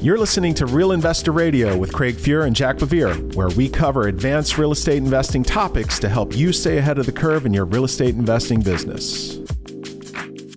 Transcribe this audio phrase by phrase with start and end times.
[0.00, 4.06] You're listening to Real Investor Radio with Craig Fuhr and Jack BeVier, where we cover
[4.06, 7.64] advanced real estate investing topics to help you stay ahead of the curve in your
[7.64, 9.40] real estate investing business.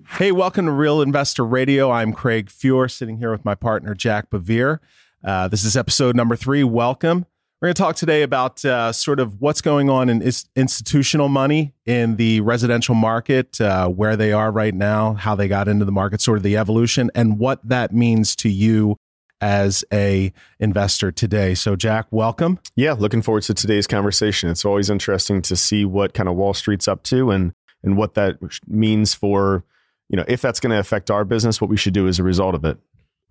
[0.09, 1.89] Hey, welcome to Real Investor Radio.
[1.89, 4.77] I'm Craig Fuhr, sitting here with my partner, Jack BeVier.
[5.23, 6.63] Uh, this is episode number three.
[6.63, 7.25] Welcome.
[7.61, 11.29] We're going to talk today about uh, sort of what's going on in is- institutional
[11.29, 15.85] money in the residential market, uh, where they are right now, how they got into
[15.85, 18.97] the market, sort of the evolution, and what that means to you
[19.41, 21.53] as a investor today.
[21.53, 22.59] So, Jack, welcome.
[22.75, 24.49] Yeah, looking forward to today's conversation.
[24.49, 28.13] It's always interesting to see what kind of Wall Street's up to and and what
[28.13, 29.63] that means for
[30.07, 32.23] you know if that's going to affect our business, what we should do as a
[32.23, 32.77] result of it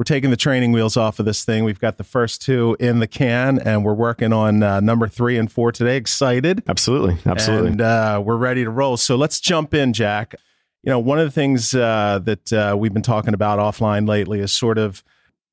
[0.01, 1.63] we're taking the training wheels off of this thing.
[1.63, 5.37] We've got the first two in the can, and we're working on uh, number three
[5.37, 5.99] and four today.
[5.99, 6.63] Excited?
[6.67, 7.73] Absolutely, absolutely.
[7.73, 8.97] And uh, we're ready to roll.
[8.97, 10.35] So let's jump in, Jack.
[10.83, 14.41] You know, one of the things uh, that uh, we've been talking about offline lately
[14.41, 15.05] is sort of,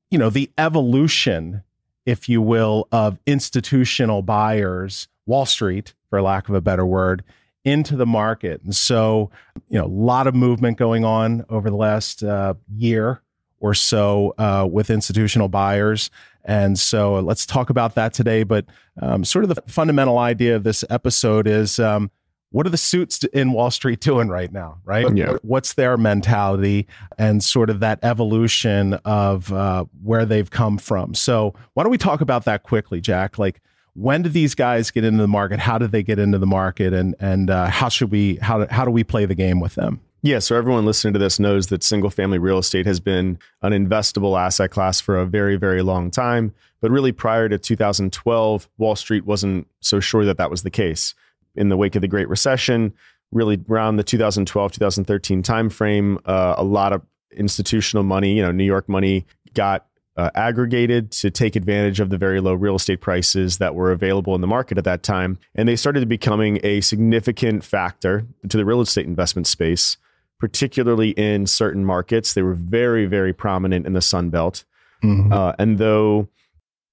[0.09, 1.63] you know, the evolution,
[2.05, 7.23] if you will, of institutional buyers, Wall Street, for lack of a better word,
[7.65, 8.61] into the market.
[8.63, 9.29] And so,
[9.67, 13.21] you know, a lot of movement going on over the last uh, year
[13.59, 16.09] or so uh, with institutional buyers.
[16.45, 18.43] And so let's talk about that today.
[18.43, 18.65] But
[19.01, 22.09] um, sort of the fundamental idea of this episode is um,
[22.51, 25.15] what are the suits in Wall Street doing right now, right?
[25.15, 25.37] Yeah.
[25.41, 31.13] What's their mentality and sort of that evolution of uh, where they've come from?
[31.13, 33.37] So why don't we talk about that quickly, Jack?
[33.37, 33.61] Like,
[33.93, 35.59] when do these guys get into the market?
[35.59, 38.85] How did they get into the market, and and uh, how should we how how
[38.85, 39.99] do we play the game with them?
[40.23, 43.71] Yeah, so everyone listening to this knows that single family real estate has been an
[43.71, 46.53] investable asset class for a very, very long time.
[46.81, 51.15] But really, prior to 2012, Wall Street wasn't so sure that that was the case.
[51.57, 52.93] In the wake of the Great Recession,
[53.31, 57.01] really around the 2012 2013 timeframe, uh, a lot of
[57.35, 62.17] institutional money, you know, New York money, got uh, aggregated to take advantage of the
[62.17, 65.37] very low real estate prices that were available in the market at that time.
[65.53, 69.97] And they started becoming a significant factor to the real estate investment space
[70.39, 72.33] particularly in certain markets.
[72.33, 74.63] They were very, very prominent in the Sun Belt.
[75.03, 75.31] Mm-hmm.
[75.31, 76.29] Uh, and though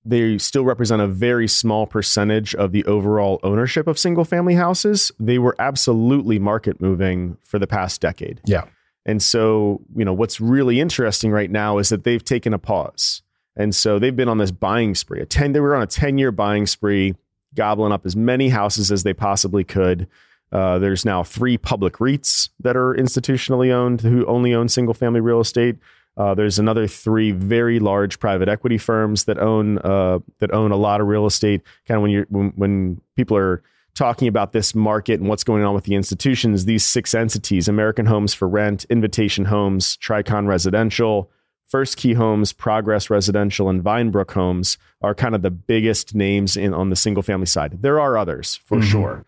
[0.05, 5.11] they still represent a very small percentage of the overall ownership of single family houses,
[5.19, 8.41] they were absolutely market moving for the past decade.
[8.45, 8.65] Yeah.
[9.07, 13.23] And so, you know, what's really interesting right now is that they've taken a pause.
[13.57, 15.21] And so they've been on this buying spree.
[15.21, 17.15] A 10 they were on a 10-year buying spree,
[17.55, 20.09] gobbling up as many houses as they possibly could.
[20.53, 25.21] Uh, there's now three public REITs that are institutionally owned who only own single family
[25.21, 25.77] real estate.
[26.17, 30.77] Uh, there's another three very large private equity firms that own uh, that own a
[30.77, 31.61] lot of real estate.
[31.87, 33.63] Kind of when you when, when people are
[33.95, 38.07] talking about this market and what's going on with the institutions, these six entities: American
[38.07, 41.31] Homes for Rent, Invitation Homes, Tricon Residential,
[41.67, 46.73] First Key Homes, Progress Residential, and Vinebrook Homes are kind of the biggest names in
[46.73, 47.83] on the single family side.
[47.83, 48.87] There are others for mm-hmm.
[48.87, 49.25] sure.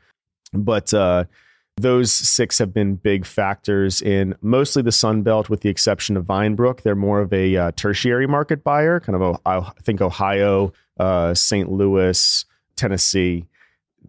[0.53, 1.25] But uh,
[1.77, 6.25] those six have been big factors in mostly the Sun Belt, with the exception of
[6.25, 6.83] Vinebrook.
[6.83, 11.35] They're more of a uh, tertiary market buyer, kind of, a, I think, Ohio, uh,
[11.35, 11.71] St.
[11.71, 12.45] Louis,
[12.77, 13.47] Tennessee.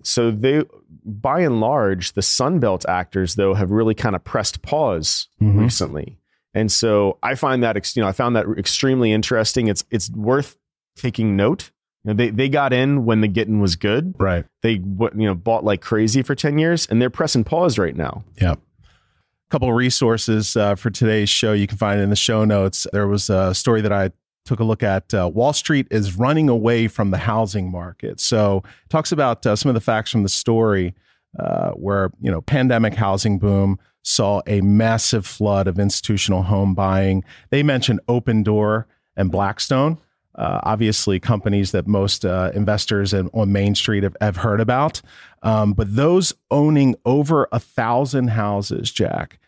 [0.04, 0.64] So they,
[1.04, 5.60] by and large, the Sun Belt actors though have really kind of pressed pause mm-hmm.
[5.60, 6.20] recently,
[6.54, 9.68] and so I find that you know I found that extremely interesting.
[9.68, 10.56] It's it's worth
[10.96, 11.72] taking note
[12.08, 14.16] know, they they got in when the getting was good.
[14.18, 14.46] Right.
[14.62, 18.24] They you know bought like crazy for ten years, and they're pressing pause right now.
[18.42, 18.54] Yeah.
[18.54, 22.88] A couple of resources uh, for today's show you can find in the show notes.
[22.92, 24.12] There was a story that I
[24.46, 25.14] took a look at.
[25.14, 28.20] Uh, Wall Street is running away from the housing market.
[28.20, 30.96] So talks about uh, some of the facts from the story,
[31.38, 37.26] uh, where you know pandemic housing boom saw a massive flood of institutional home buying.
[37.50, 38.86] They mentioned Opendoor
[39.18, 39.98] and Blackstone
[40.38, 45.02] uh, obviously companies that most uh, investors in, on Main Street have, have heard about.
[45.42, 49.40] Um, but those owning over a thousand houses, Jack,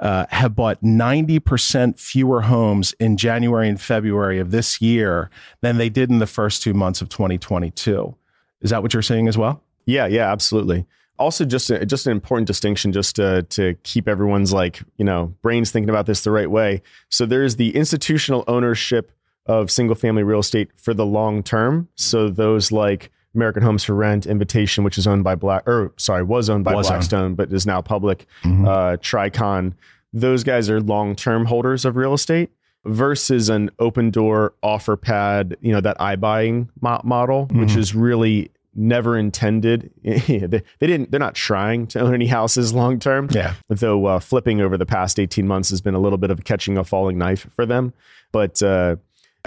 [0.00, 5.28] uh, have bought 90% fewer homes in January and February of this year
[5.60, 8.14] than they did in the first two months of 2022.
[8.60, 9.62] Is that what you're saying as well?
[9.86, 10.86] Yeah, yeah, absolutely.
[11.18, 15.34] Also, just a, just an important distinction, just to to keep everyone's like you know
[15.42, 16.80] brains thinking about this the right way.
[17.08, 19.10] So there's the institutional ownership
[19.48, 21.88] of single family real estate for the long term.
[21.94, 26.22] So those like American Homes for Rent, Invitation, which is owned by Black, or sorry,
[26.22, 27.36] was owned by was Blackstone, owned.
[27.36, 28.26] but is now public.
[28.42, 28.66] Mm-hmm.
[28.66, 29.74] Uh, Tricon,
[30.12, 32.50] those guys are long term holders of real estate
[32.84, 37.60] versus an Opendoor offer pad, you know, that iBuying mo- model, mm-hmm.
[37.60, 39.90] which is really never intended.
[40.02, 41.10] they, they, didn't.
[41.10, 43.28] They're not trying to own any houses long term.
[43.32, 43.54] Yeah.
[43.68, 46.76] Though uh, flipping over the past eighteen months has been a little bit of catching
[46.76, 47.92] a falling knife for them,
[48.32, 48.62] but.
[48.62, 48.96] Uh,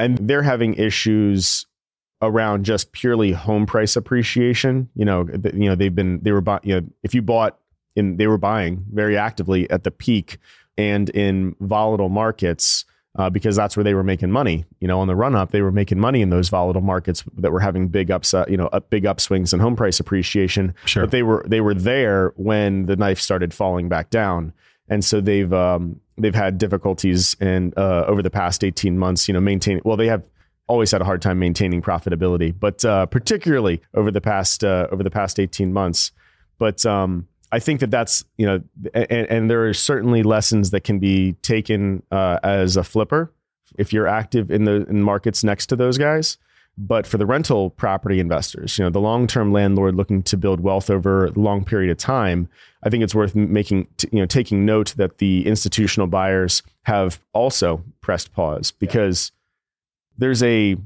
[0.02, 1.66] and they're having issues
[2.22, 4.90] around just purely home price appreciation.
[4.96, 6.62] You know, th- you know they've been they were buying.
[6.64, 7.60] You know, if you bought
[7.96, 10.38] in, they were buying very actively at the peak
[10.78, 12.86] and in volatile markets.
[13.18, 14.64] Uh, because that's where they were making money.
[14.80, 17.52] You know, on the run up, they were making money in those volatile markets that
[17.52, 20.74] were having big ups, uh, you know, up, big upswings and home price appreciation.
[20.86, 21.04] Sure.
[21.04, 24.54] But they were they were there when the knife started falling back down,
[24.88, 29.28] and so they've um, they've had difficulties and uh, over the past eighteen months.
[29.28, 29.82] You know, maintaining.
[29.86, 30.24] Well, they have
[30.68, 35.04] always had a hard time maintaining profitability, but uh, particularly over the past uh, over
[35.04, 36.12] the past eighteen months.
[36.58, 38.62] But um, I think that that's you know,
[38.94, 43.34] and, and, there are certainly lessons that can be taken uh, as a flipper
[43.78, 46.38] if you're active in the in markets next to those guys.
[46.78, 50.62] But for the rental property investors, you know, the long term landlord looking to build
[50.62, 52.48] wealth over a long period of time,
[52.84, 57.84] I think it's worth making you know taking note that the institutional buyers have also
[58.02, 60.16] pressed pause because yeah.
[60.20, 60.78] there's a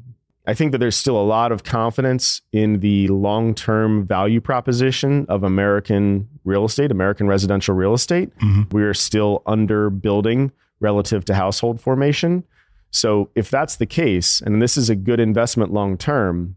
[0.48, 5.26] I think that there's still a lot of confidence in the long term value proposition
[5.28, 8.36] of American real estate, American residential real estate.
[8.40, 8.76] Mm-hmm.
[8.76, 12.44] We are still under building relative to household formation.
[12.92, 16.56] So, if that's the case, and this is a good investment long term,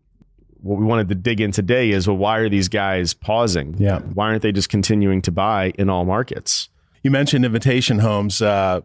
[0.60, 3.76] what we wanted to dig in today is well, why are these guys pausing?
[3.78, 4.00] Yeah.
[4.00, 6.68] Why aren't they just continuing to buy in all markets?
[7.02, 8.42] You mentioned Invitation Homes.
[8.42, 8.82] Uh,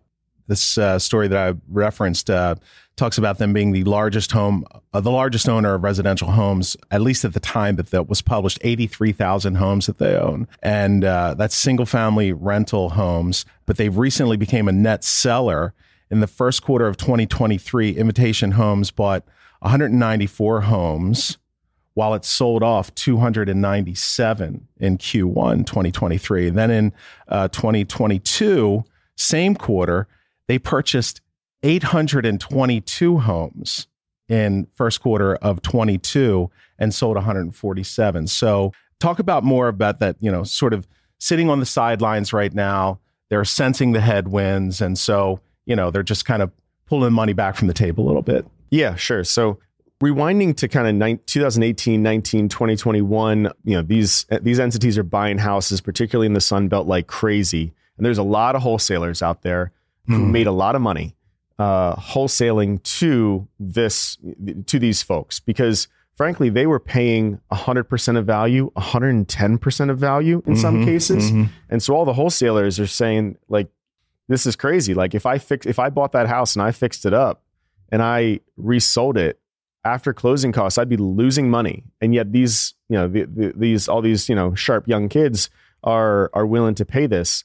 [0.48, 2.56] this uh, story that I referenced uh,
[2.96, 7.02] talks about them being the largest home, uh, the largest owner of residential homes, at
[7.02, 10.48] least at the time that that was published, 83,000 homes that they own.
[10.62, 13.46] And uh, that's single family rental homes.
[13.66, 15.74] But they've recently became a net seller.
[16.14, 19.26] In the first quarter of 2023, Invitation Homes bought
[19.62, 21.40] 194 homes
[21.96, 26.52] while it sold off 297 in Q1 2023.
[26.52, 26.94] Then in
[27.30, 28.84] uh, 2022,
[29.18, 30.08] same quarter,
[30.48, 31.22] they purchased
[31.64, 33.88] 822 homes
[34.30, 38.28] in first quarter of 22 and sold 147.
[38.28, 40.88] So talk about more about that, you know, sort of
[41.18, 43.00] sitting on the sidelines right now.
[43.32, 44.80] They're sensing the headwinds.
[44.80, 46.52] And so, you know, they're just kind of
[46.86, 48.46] pulling money back from the table a little bit.
[48.70, 49.24] Yeah, sure.
[49.24, 49.60] So
[50.02, 55.82] rewinding to kind of 2018, 19, 2021, you know, these, these entities are buying houses,
[55.82, 57.74] particularly in the Sun Belt like crazy.
[57.98, 59.72] And there's a lot of wholesalers out there
[60.08, 60.32] who mm.
[60.32, 61.16] made a lot of money
[61.60, 64.18] uh, wholesaling to this
[64.66, 65.88] to these folks because
[66.18, 71.44] frankly they were paying 100% of value 110% of value in mm-hmm, some cases mm-hmm.
[71.70, 73.68] and so all the wholesalers are saying like
[74.28, 77.06] this is crazy like if i fix if i bought that house and i fixed
[77.06, 77.44] it up
[77.92, 79.40] and i resold it
[79.86, 83.88] after closing costs i'd be losing money and yet these you know the, the, these
[83.88, 85.50] all these you know sharp young kids
[85.84, 87.44] are are willing to pay this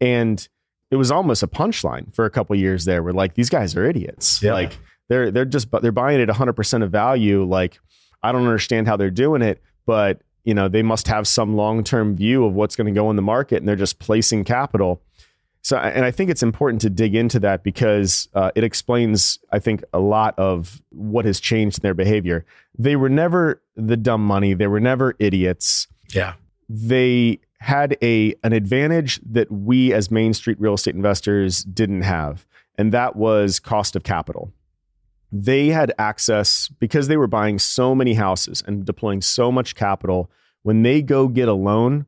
[0.00, 0.48] and
[0.94, 3.02] it was almost a punchline for a couple years there.
[3.02, 4.42] Where like these guys are idiots.
[4.42, 4.52] Yeah.
[4.52, 4.78] Like
[5.08, 7.44] they're they're just they're buying it 100 percent of value.
[7.44, 7.80] Like
[8.22, 11.82] I don't understand how they're doing it, but you know they must have some long
[11.82, 15.02] term view of what's going to go in the market, and they're just placing capital.
[15.64, 19.58] So, and I think it's important to dig into that because uh, it explains, I
[19.58, 22.44] think, a lot of what has changed in their behavior.
[22.78, 24.52] They were never the dumb money.
[24.52, 25.88] They were never idiots.
[26.12, 26.34] Yeah.
[26.68, 32.46] They had a an advantage that we as Main Street real estate investors didn't have,
[32.76, 34.52] and that was cost of capital.
[35.32, 40.30] They had access because they were buying so many houses and deploying so much capital.
[40.62, 42.04] When they go get a loan,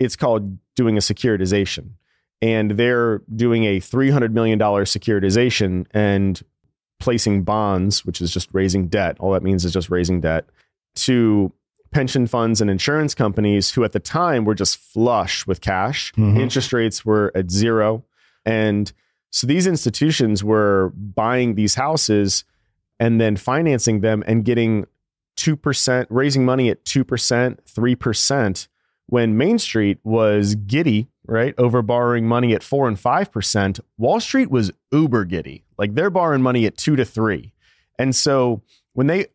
[0.00, 1.90] it's called doing a securitization.
[2.42, 6.42] And they're doing a $300 million securitization and
[6.98, 9.16] placing bonds, which is just raising debt.
[9.20, 10.46] All that means is just raising debt
[10.96, 11.52] to
[11.90, 16.12] pension funds and insurance companies who at the time were just flush with cash.
[16.12, 16.40] Mm-hmm.
[16.40, 18.04] Interest rates were at zero.
[18.44, 18.92] And
[19.30, 22.44] so these institutions were buying these houses
[22.98, 24.86] and then financing them and getting
[25.36, 28.68] 2%, raising money at 2%, 3%,
[29.08, 31.54] when Main Street was giddy, right?
[31.58, 33.80] Over borrowing money at 4 and 5%.
[33.98, 35.64] Wall Street was uber giddy.
[35.78, 37.52] Like they're borrowing money at 2 to 3.
[37.98, 39.26] And so when they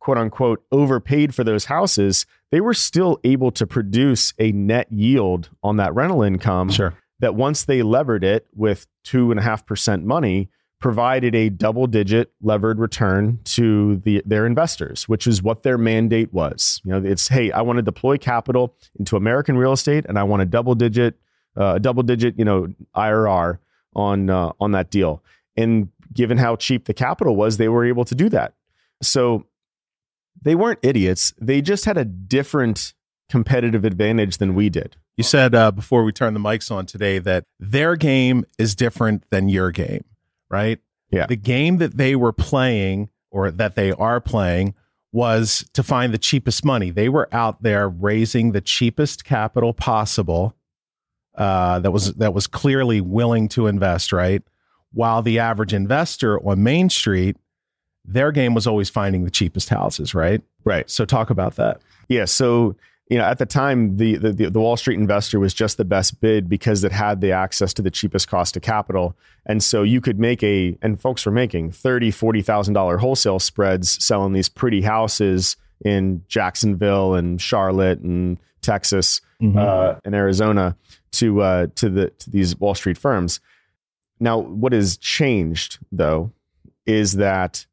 [0.00, 5.50] quote unquote overpaid for those houses, they were still able to produce a net yield
[5.62, 6.70] on that rental income.
[6.70, 6.94] Sure.
[7.20, 10.48] That once they levered it with two and a half percent money,
[10.80, 16.32] provided a double digit levered return to the, their investors, which is what their mandate
[16.32, 16.80] was.
[16.84, 20.22] You know, it's, hey, I want to deploy capital into American real estate and I
[20.22, 21.16] want a double digit,
[21.56, 23.58] uh, double digit, you know, IRR
[23.94, 25.22] on, uh, on that deal.
[25.56, 28.54] And given how cheap the capital was, they were able to do that.
[29.02, 29.46] So
[30.42, 31.34] they weren't idiots.
[31.40, 32.94] They just had a different
[33.28, 34.96] competitive advantage than we did.
[35.16, 39.24] You said uh, before we turned the mics on today that their game is different
[39.30, 40.04] than your game,
[40.48, 40.78] right?
[41.10, 41.26] Yeah.
[41.26, 44.74] The game that they were playing or that they are playing
[45.12, 46.90] was to find the cheapest money.
[46.90, 50.54] They were out there raising the cheapest capital possible.
[51.40, 54.42] Uh, that was that was clearly willing to invest, right?
[54.92, 57.38] While the average investor on Main Street,
[58.04, 60.42] their game was always finding the cheapest houses, right?
[60.64, 60.90] Right.
[60.90, 61.80] So talk about that.
[62.08, 62.26] Yeah.
[62.26, 62.76] So
[63.08, 66.20] you know, at the time, the, the the Wall Street investor was just the best
[66.20, 69.16] bid because it had the access to the cheapest cost of capital,
[69.46, 73.38] and so you could make a and folks were making thirty, forty thousand dollar wholesale
[73.38, 79.58] spreads selling these pretty houses in Jacksonville and Charlotte and Texas mm-hmm.
[79.58, 80.76] uh, and Arizona
[81.12, 83.40] to uh, to the to these Wall Street firms.
[84.18, 86.32] Now, what has changed though
[86.86, 87.66] is that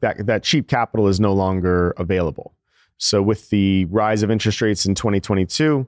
[0.00, 2.54] that that cheap capital is no longer available.
[2.98, 5.86] So, with the rise of interest rates in 2022,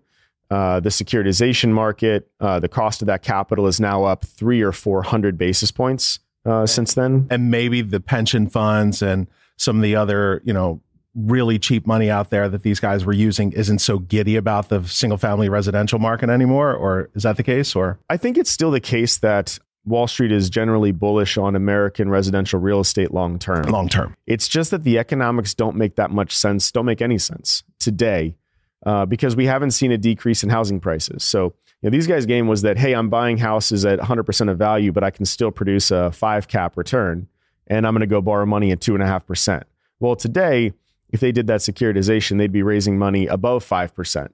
[0.50, 4.72] uh, the securitization market, uh, the cost of that capital is now up three or
[4.72, 7.26] 400 basis points uh, since then.
[7.30, 10.80] And maybe the pension funds and some of the other, you know,
[11.14, 14.82] really cheap money out there that these guys were using isn't so giddy about the
[14.84, 18.70] single family residential market anymore or is that the case or I think it's still
[18.70, 23.62] the case that Wall Street is generally bullish on American residential real estate long term.
[23.64, 24.16] Long term.
[24.26, 28.36] It's just that the economics don't make that much sense, don't make any sense today
[28.84, 31.24] uh, because we haven't seen a decrease in housing prices.
[31.24, 34.58] So, you know, these guys' game was that, hey, I'm buying houses at 100% of
[34.58, 37.28] value, but I can still produce a five cap return
[37.66, 39.62] and I'm going to go borrow money at 2.5%.
[40.00, 40.72] Well, today,
[41.10, 44.28] if they did that securitization, they'd be raising money above 5%.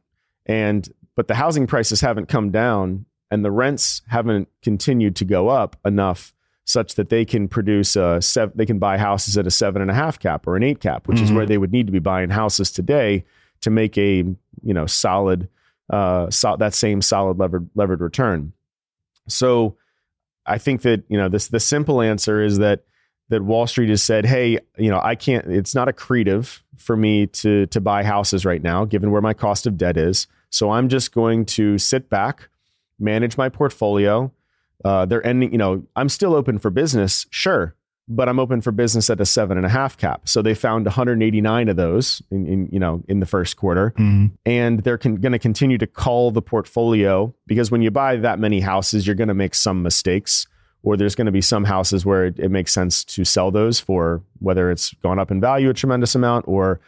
[0.47, 5.49] And but the housing prices haven't come down and the rents haven't continued to go
[5.49, 9.50] up enough such that they can produce a seven, they can buy houses at a
[9.50, 11.26] seven and a half cap or an eight cap, which mm-hmm.
[11.26, 13.25] is where they would need to be buying houses today
[13.61, 14.25] to make a
[14.62, 15.49] you know solid
[15.90, 18.52] uh so, that same solid levered levered return.
[19.28, 19.76] So
[20.47, 22.85] I think that you know this the simple answer is that
[23.28, 25.47] that Wall Street has said, hey, you know, I can't.
[25.47, 29.66] It's not accretive for me to to buy houses right now, given where my cost
[29.66, 30.26] of debt is.
[30.50, 32.49] So I'm just going to sit back
[32.99, 34.33] manage my portfolio.
[34.85, 37.75] Uh, they're ending, you know, I'm still open for business, sure,
[38.07, 40.28] but I'm open for business at a seven and a half cap.
[40.28, 44.35] So they found 189 of those in, in you know, in the first quarter, mm-hmm.
[44.45, 48.38] and they're con- going to continue to call the portfolio because when you buy that
[48.38, 50.47] many houses, you're going to make some mistakes,
[50.85, 53.81] or there's going to be some houses where it, it makes sense to sell those
[53.81, 56.81] for whether it's gone up in value a tremendous amount or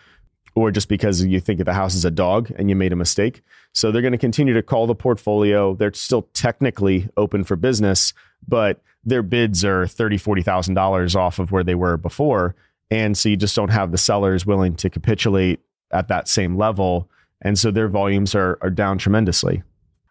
[0.55, 3.43] or just because you think the house is a dog and you made a mistake.
[3.75, 5.75] So they're going to continue to call the portfolio.
[5.75, 8.15] They're still technically open for business,
[8.49, 12.55] but their bids are thirty, forty thousand dollars off of where they were before,
[12.91, 15.61] and so you just don't have the sellers willing to capitulate
[15.93, 17.09] at that same level,
[17.43, 19.63] and so their volumes are are down tremendously.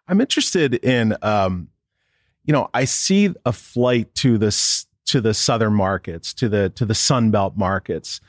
[0.08, 1.68] I'm interested in, um,
[2.46, 6.84] you know, I see a flight to this to the southern markets, to the to
[6.84, 8.20] the Sun Belt markets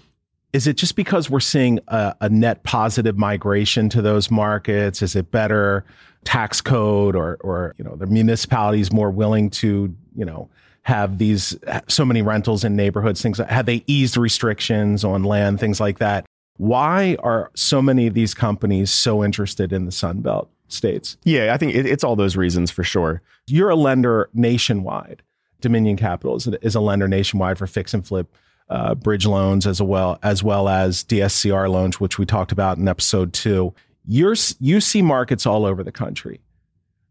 [0.53, 5.01] is it just because we're seeing a, a, net positive migration to those markets?
[5.01, 5.85] Is it better
[6.23, 10.49] tax code or, or, you know, the municipalities more willing to, you know,
[10.83, 11.55] have these
[11.87, 16.25] so many rentals in neighborhoods, things have they eased restrictions on land, things like that?
[16.55, 21.17] Why are so many of these companies so interested in the Sun Belt states?
[21.23, 23.21] Yeah, I think it, it's all those reasons for sure.
[23.47, 25.23] You're a lender nationwide.
[25.61, 28.35] Dominion Capital is a, is a lender nationwide for fix and flip
[28.69, 32.87] uh, bridge loans as well as well as DSCR loans, which we talked about in
[32.87, 33.73] episode two.
[34.05, 36.41] You're, you see markets all over the country.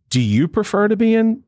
[0.09, 1.43] Do you prefer to be in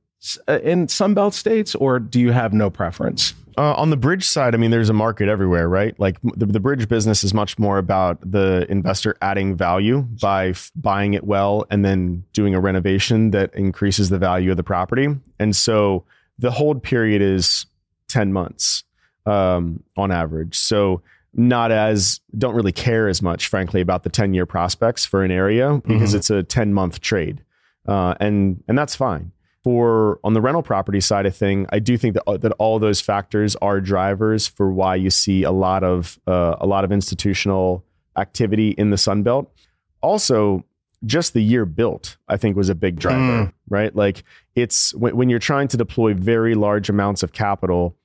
[0.49, 3.35] in Sunbelt states, or do you have no preference?
[3.57, 5.99] Uh, on the bridge side, I mean, there's a market everywhere, right?
[5.99, 10.71] Like the, the bridge business is much more about the investor adding value by f-
[10.77, 15.09] buying it well and then doing a renovation that increases the value of the property.
[15.41, 16.05] And so
[16.39, 17.67] the hold period is
[18.09, 18.85] 10 months
[19.27, 20.57] um, on average.
[20.57, 21.03] So
[21.35, 25.33] not as don't really care as much, frankly, about the 10 year prospects for an
[25.33, 26.17] area because mm-hmm.
[26.17, 27.43] it's a 10 month trade.
[27.89, 29.33] Uh, and and that's fine.
[29.65, 32.79] For on the rental property side of thing, I do think that uh, that all
[32.79, 36.93] those factors are drivers for why you see a lot of uh, a lot of
[36.93, 37.85] institutional
[38.17, 39.53] activity in the Sun Belt.
[40.01, 40.65] Also,
[41.05, 43.53] just the year built, I think, was a big driver, mm.
[43.69, 43.95] right?
[43.95, 44.25] Like
[44.55, 47.97] it's when, when you're trying to deploy very large amounts of capital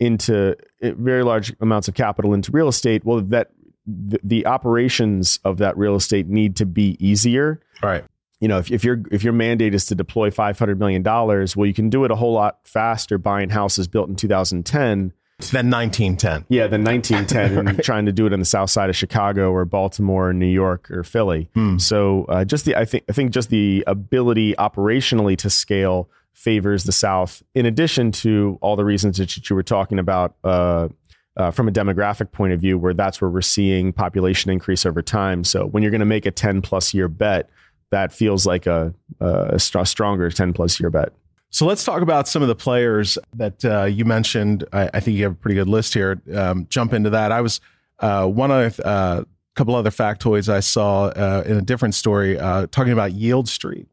[0.00, 3.50] into eh, very large amounts of capital into real estate, well, that
[3.86, 7.60] the, the operations of that real estate need to be easier.
[7.82, 8.04] Right.
[8.40, 11.56] You know, if, if your if your mandate is to deploy five hundred million dollars,
[11.56, 15.12] well, you can do it a whole lot faster buying houses built in 2010
[15.52, 16.46] than 1910.
[16.48, 17.74] Yeah, than 1910, right.
[17.74, 20.46] and trying to do it on the south side of Chicago or Baltimore, or New
[20.46, 21.50] York, or Philly.
[21.54, 21.76] Hmm.
[21.78, 26.84] So, uh, just the I think I think just the ability operationally to scale favors
[26.84, 30.88] the South, in addition to all the reasons that you were talking about uh,
[31.36, 35.02] uh, from a demographic point of view, where that's where we're seeing population increase over
[35.02, 35.44] time.
[35.44, 37.50] So when you're going to make a 10 plus year bet,
[37.90, 41.12] that feels like a, a, stronger 10 plus year bet.
[41.50, 44.64] So let's talk about some of the players that uh, you mentioned.
[44.72, 46.20] I, I, think you have a pretty good list here.
[46.34, 47.32] Um, jump into that.
[47.32, 47.60] I was
[48.00, 49.22] uh, one other uh,
[49.54, 53.88] couple other factoids I saw uh, in a different story uh, talking about Yield Street.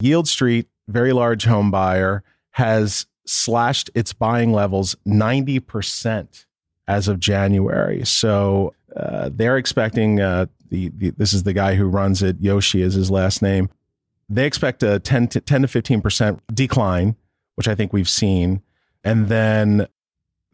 [0.00, 6.44] Yield Street, very large home buyer, has slashed its buying levels 90%
[6.86, 8.04] as of January.
[8.04, 12.82] So uh, they're expecting uh, the, the, this is the guy who runs it, Yoshi
[12.82, 13.70] is his last name.
[14.28, 17.16] They expect a 10 to 10 to 15% decline,
[17.56, 18.62] which I think we've seen.
[19.02, 19.86] And then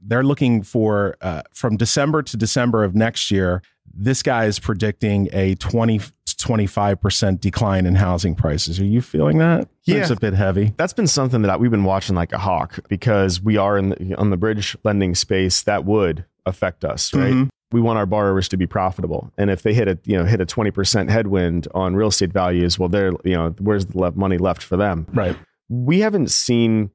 [0.02, 3.62] they're looking for uh, from December to December of next year,
[3.93, 6.00] this guy is predicting a 20
[6.40, 8.81] 25% decline in housing prices.
[8.81, 9.69] Are you feeling that?
[9.85, 9.97] Yeah.
[9.97, 10.73] It's a bit heavy.
[10.76, 14.14] That's been something that we've been watching like a hawk because we are in the,
[14.17, 17.33] on the bridge lending space that would affect us, right?
[17.33, 17.49] Mm-hmm.
[17.72, 19.32] We want our borrowers to be profitable.
[19.38, 22.78] And if they hit a, you know, hit a 20% headwind on real estate values,
[22.78, 25.06] well, they're, you know, where's the money left for them?
[25.12, 25.36] Right.
[25.68, 26.90] We haven't seen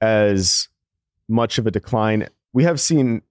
[0.00, 0.68] as
[1.28, 2.28] much of a decline.
[2.52, 3.22] We have seen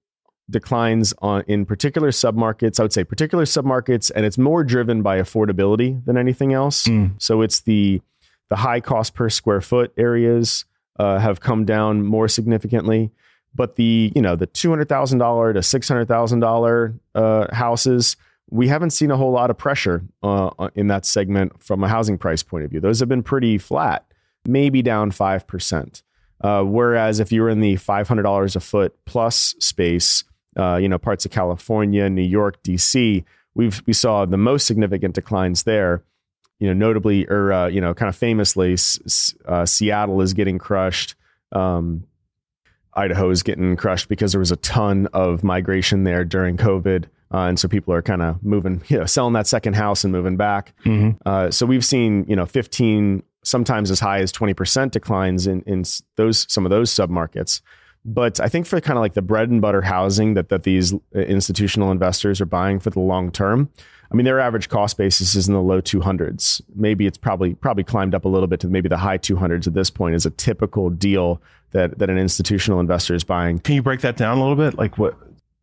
[0.50, 2.80] declines on in particular submarkets.
[2.80, 6.86] I would say particular submarkets, and it's more driven by affordability than anything else.
[6.86, 7.22] Mm.
[7.22, 8.02] So it's the
[8.50, 10.66] the high cost per square foot areas
[11.00, 13.12] uh, have come down more significantly,
[13.56, 17.00] but the you know the two hundred thousand dollar to six hundred thousand uh, dollar
[17.52, 18.18] houses.
[18.50, 22.18] We haven't seen a whole lot of pressure uh, in that segment from a housing
[22.18, 22.80] price point of view.
[22.80, 24.06] Those have been pretty flat,
[24.46, 26.02] maybe down five percent.
[26.42, 30.24] Uh, whereas if you're in the $500 a foot plus space,
[30.56, 33.24] uh, you know, parts of California, New York, DC,
[33.56, 36.04] we've we saw the most significant declines there.
[36.60, 38.76] You know, notably or uh, you know, kind of famously,
[39.46, 41.16] uh, Seattle is getting crushed.
[41.52, 42.06] Um,
[42.98, 47.06] Idaho is getting crushed because there was a ton of migration there during COVID.
[47.34, 50.12] Uh, and so people are kind of moving, you know, selling that second house and
[50.12, 50.74] moving back.
[50.86, 51.18] Mm-hmm.
[51.26, 55.84] Uh, so we've seen, you know, 15, sometimes as high as 20% declines in, in
[56.16, 57.62] those, some of those submarkets.
[58.08, 60.94] But I think for kind of like the bread and butter housing that, that these
[60.94, 63.70] uh, institutional investors are buying for the long term,
[64.10, 66.62] I mean, their average cost basis is in the low 200s.
[66.74, 69.74] Maybe it's probably probably climbed up a little bit to maybe the high 200s at
[69.74, 71.42] this point is a typical deal
[71.72, 73.60] that that an institutional investor is buying.
[73.60, 74.78] Can you break that down a little bit?
[74.78, 75.18] Like what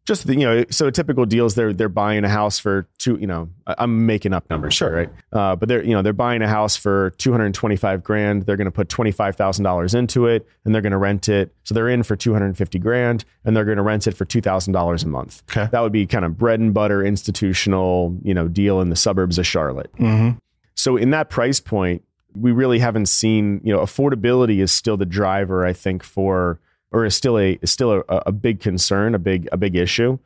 [0.04, 3.26] just the, you know, so typical deals they're they're buying a house for two, you
[3.26, 5.10] know, I'm making up numbers, sure, right?
[5.32, 8.42] Uh, but they're you know they're buying a house for 225 grand.
[8.42, 11.28] They're going to put twenty five thousand dollars into it, and they're going to rent
[11.28, 11.54] it.
[11.64, 14.74] So they're in for 250 grand, and they're going to rent it for two thousand
[14.74, 15.42] dollars a month.
[15.50, 18.96] Okay, that would be kind of bread and butter institutional, you know, deal in the
[18.96, 19.92] suburbs of Charlotte.
[19.94, 20.38] Mm-hmm.
[20.74, 22.02] So in that price point,
[22.36, 26.60] we really haven't seen, you know, affordability is still the driver, I think, for
[26.94, 30.18] or is still a is still a, a big concern, a big a big issue.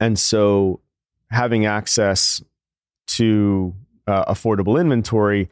[0.00, 0.80] And so
[1.30, 2.42] having access
[3.06, 3.74] to
[4.06, 5.50] uh, affordable inventory,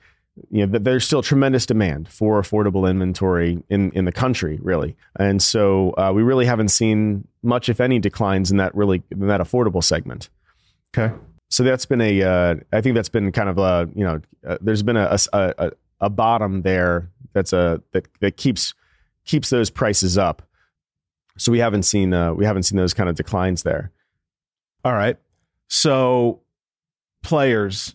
[0.50, 4.96] you know, there's still tremendous demand for affordable inventory in, in the country, really.
[5.18, 9.26] And so uh, we really haven't seen much, if any, declines in that really in
[9.26, 10.30] that affordable segment.
[10.96, 11.14] Okay.
[11.50, 14.58] So that's been a, uh, I think that's been kind of a, you know, uh,
[14.60, 18.74] there's been a, a, a bottom there that's a that that keeps
[19.24, 20.42] keeps those prices up.
[21.38, 23.90] So we haven't seen uh, we haven't seen those kind of declines there.
[24.84, 25.16] All right.
[25.68, 26.40] So
[27.22, 27.94] players,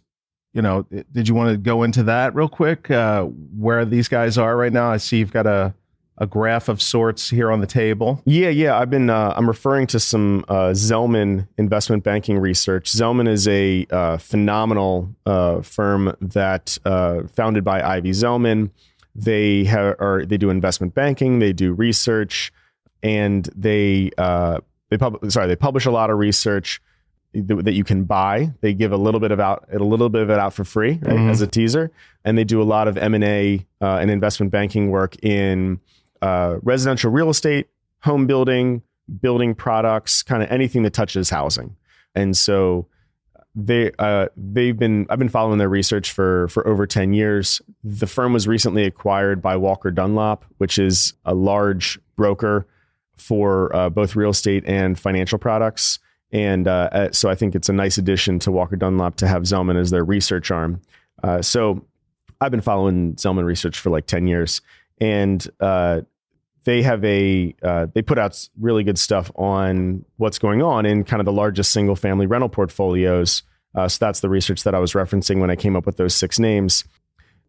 [0.54, 2.90] you know, did you want to go into that real quick?
[2.90, 4.90] Uh, where these guys are right now?
[4.92, 5.74] I see you've got a
[6.20, 8.22] a graph of sorts here on the table.
[8.26, 8.78] Yeah, yeah.
[8.78, 12.92] I've been uh, I'm referring to some uh, Zelman investment banking research.
[12.92, 18.72] Zelman is a uh, phenomenal uh, firm that uh, founded by Ivy Zelman.
[19.18, 22.54] They have, or they do investment banking, they do research,
[23.02, 26.82] and they uh, they pub- sorry they publish a lot of research
[27.34, 28.54] th- that you can buy.
[28.62, 31.00] They give a little bit of out a little bit of it out for free
[31.02, 31.30] right, mm-hmm.
[31.30, 31.92] as a teaser,
[32.24, 35.80] and they do a lot of M and A uh, and investment banking work in
[36.22, 37.68] uh, residential real estate,
[38.02, 38.84] home building,
[39.22, 41.76] building products, kind of anything that touches housing.
[42.14, 42.88] And so
[43.60, 47.60] they uh, they've been I've been following their research for for over 10 years.
[47.84, 52.68] The firm was recently acquired by Walker Dunlop, which is a large broker
[53.18, 55.98] for uh, both real estate and financial products.
[56.32, 59.42] And uh, uh so I think it's a nice addition to Walker Dunlop to have
[59.42, 60.80] Zelman as their research arm.
[61.24, 61.84] Uh, so
[62.40, 64.62] I've been following Zelman research for like 10 years.
[65.02, 66.02] And uh,
[66.68, 71.06] they have a uh, they put out really good stuff on what's going on in
[71.06, 73.42] kind of the largest single family rental portfolios.
[73.74, 76.14] Uh, so that's the research that I was referencing when I came up with those
[76.14, 76.84] six names.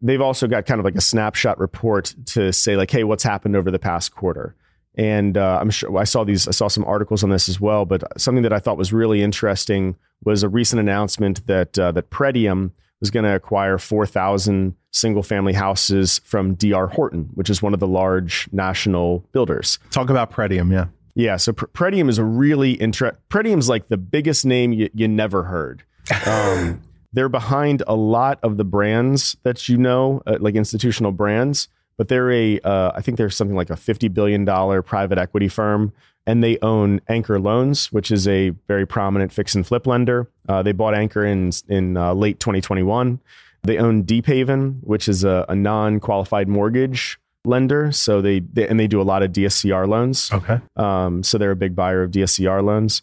[0.01, 3.57] they've also got kind of like a snapshot report to say like, hey, what's happened
[3.57, 4.55] over the past quarter.
[4.95, 7.83] And uh, I'm sure I saw these, I saw some articles on this as well.
[7.83, 12.09] But something that I thought was really interesting was a recent announcement that uh, that
[12.09, 17.73] Pretium was going to acquire 4,000 single family houses from DR Horton, which is one
[17.73, 19.79] of the large national builders.
[19.91, 20.85] Talk about Pretium, yeah.
[21.15, 23.19] Yeah, so Pr- Pretium is a really interesting.
[23.29, 25.83] Pretium's like the biggest name you, you never heard.
[26.25, 26.81] Um,
[27.11, 32.07] they're behind a lot of the brands that you know, uh, like institutional brands, but
[32.07, 34.45] they're a, uh, I think they're something like a $50 billion
[34.83, 35.91] private equity firm,
[36.29, 40.29] and they own Anchor Loans, which is a very prominent fix and flip lender.
[40.47, 43.19] Uh, they bought Anchor in, in uh, late 2021.
[43.63, 47.91] They own Deephaven, which is a, a non qualified mortgage lender.
[47.91, 50.31] So they, they, and they do a lot of DSCR loans.
[50.31, 50.59] Okay.
[50.75, 53.01] Um, so they're a big buyer of DSCR loans.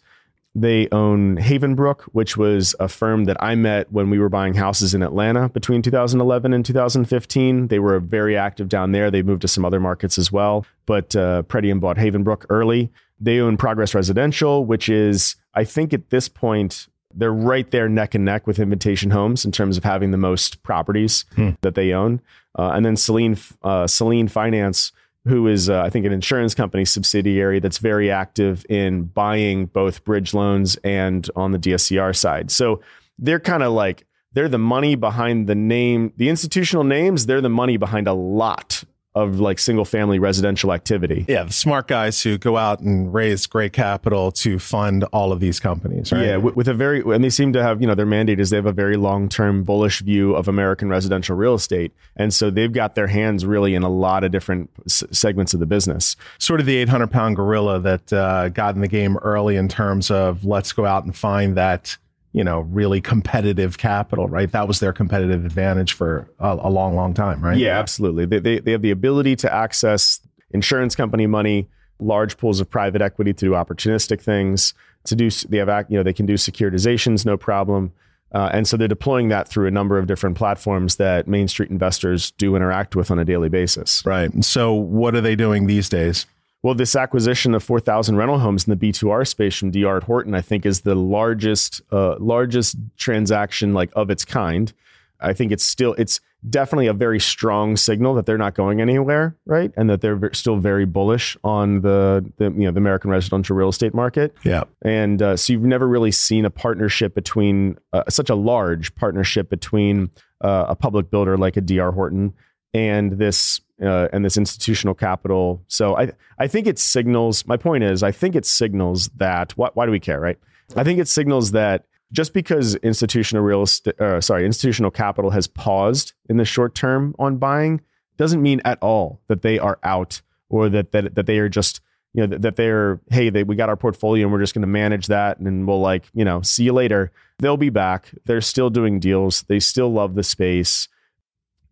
[0.55, 4.93] They own Havenbrook, which was a firm that I met when we were buying houses
[4.93, 7.67] in Atlanta between 2011 and 2015.
[7.67, 9.11] They were very active down there.
[9.11, 12.89] They moved to some other markets as well, but uh, Pretium bought Havenbrook early.
[13.19, 18.13] They own Progress Residential, which is, I think at this point, they're right there neck
[18.15, 21.51] and neck with Invitation Homes in terms of having the most properties hmm.
[21.61, 22.21] that they own.
[22.57, 24.91] Uh, and then Selene, uh, Selene Finance,
[25.25, 30.03] who is, uh, I think, an insurance company subsidiary that's very active in buying both
[30.03, 32.51] bridge loans and on the DSCR side.
[32.51, 32.81] So
[33.17, 37.49] they're kind of like, they're the money behind the name, the institutional names, they're the
[37.49, 38.83] money behind a lot
[39.21, 41.25] of like single family residential activity.
[41.27, 45.39] Yeah, the smart guys who go out and raise great capital to fund all of
[45.39, 46.25] these companies, right?
[46.25, 48.49] Yeah, with, with a very and they seem to have, you know, their mandate is
[48.49, 51.91] they have a very long-term bullish view of American residential real estate.
[52.15, 55.59] And so they've got their hands really in a lot of different s- segments of
[55.59, 56.15] the business.
[56.37, 60.45] Sort of the 800-pound gorilla that uh, got in the game early in terms of
[60.45, 61.97] let's go out and find that
[62.37, 64.51] you know, really competitive capital, right?
[64.51, 67.57] That was their competitive advantage for a, a long, long time, right?
[67.57, 68.27] Yeah, absolutely.
[68.27, 70.21] They, they, they have the ability to access
[70.51, 71.67] insurance company money,
[71.99, 74.75] large pools of private equity to do opportunistic things.
[75.05, 77.91] To do, they have, you know, they can do securitizations, no problem.
[78.31, 81.71] Uh, and so they're deploying that through a number of different platforms that Main Street
[81.71, 84.05] investors do interact with on a daily basis.
[84.05, 84.29] Right.
[84.43, 86.27] So what are they doing these days?
[86.67, 90.41] Well, this acquisition of 4,000 rental homes in the B2R space from DR Horton, I
[90.41, 94.73] think, is the largest uh, largest transaction like of its kind.
[95.21, 99.37] I think it's still it's definitely a very strong signal that they're not going anywhere,
[99.45, 99.71] right?
[99.77, 103.69] And that they're still very bullish on the, the you know the American residential real
[103.69, 104.35] estate market.
[104.43, 104.65] Yeah.
[104.81, 109.49] And uh, so you've never really seen a partnership between uh, such a large partnership
[109.49, 112.33] between uh, a public builder like a DR Horton
[112.73, 115.63] and this uh, and this institutional capital.
[115.67, 117.45] So I I think it signals.
[117.47, 119.51] My point is, I think it signals that.
[119.57, 120.37] Why, why do we care, right?
[120.75, 125.47] I think it signals that just because institutional real estate, uh, sorry, institutional capital has
[125.47, 127.81] paused in the short term on buying,
[128.17, 131.81] doesn't mean at all that they are out or that that that they are just
[132.13, 134.67] you know that, they're hey they, we got our portfolio and we're just going to
[134.67, 137.11] manage that and we'll like you know see you later.
[137.39, 138.11] They'll be back.
[138.25, 139.43] They're still doing deals.
[139.43, 140.87] They still love the space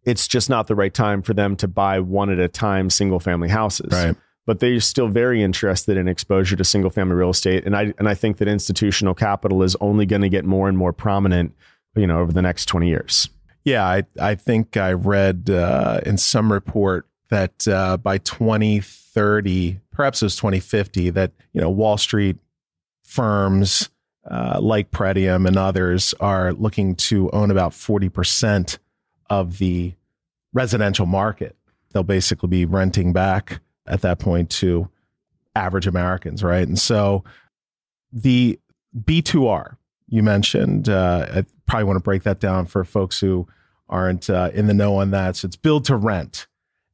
[0.06, 3.20] it's just not the right time for them to buy one at a time single
[3.20, 3.91] family houses.
[3.91, 4.15] Right.
[4.46, 7.65] But they're still very interested in exposure to single family real estate.
[7.65, 10.78] And I and I think that institutional capital is only going to get more and
[10.78, 11.56] more prominent,
[11.96, 13.30] you know, over the next 20 years.
[13.63, 20.22] Yeah, I, I think I read uh, in some report that uh, by 2030, perhaps
[20.22, 22.38] it was 2050, that you know Wall Street
[23.04, 23.89] firms
[24.30, 28.78] uh, like Pretium and others are looking to own about 40 percent
[29.30, 29.94] of the
[30.54, 31.56] residential market.
[31.92, 34.90] They'll basically be renting back at that point to
[35.56, 36.68] average Americans, right?
[36.68, 37.24] And so
[38.12, 38.60] the
[38.98, 43.48] B2R you mentioned, uh, I probably want to break that down for folks who
[43.90, 45.36] aren't uh, in the know on that.
[45.36, 46.48] So it's build to rent.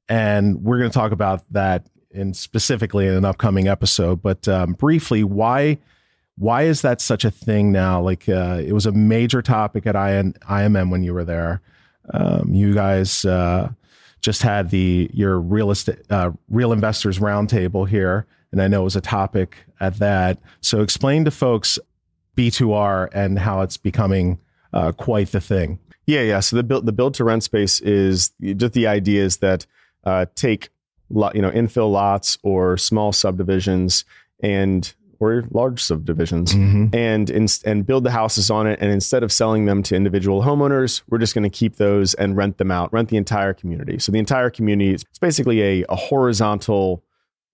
[0.08, 4.22] And we're going to talk about that in specifically in an upcoming episode.
[4.22, 5.80] But um, briefly, why
[6.38, 8.02] why is that such a thing now?
[8.02, 11.62] Like uh, it was a major topic at IN, IMN when you were there.
[12.14, 13.70] Um, you guys uh,
[14.22, 18.86] just had the your real estate uh, real investors roundtable here, and I know it
[18.86, 20.40] was a topic at that.
[20.62, 21.80] So explain to folks
[22.38, 24.40] B2R and how it's becoming
[24.74, 25.80] uh, quite the thing.
[26.06, 26.40] Yeah, yeah.
[26.40, 29.66] So the build the build to rent space is just the idea is that
[30.04, 30.70] uh, take
[31.10, 34.06] lot, you know infill lots or small subdivisions
[34.42, 36.94] and or large subdivisions mm-hmm.
[36.94, 38.80] and in, and build the houses on it.
[38.82, 42.36] And instead of selling them to individual homeowners, we're just going to keep those and
[42.36, 44.00] rent them out, rent the entire community.
[44.00, 47.04] So the entire community is basically a, a horizontal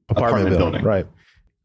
[0.09, 1.07] apartment, apartment building, right?